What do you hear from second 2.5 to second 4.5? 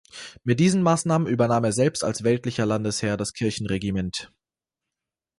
Landesherr das Kirchenregiment.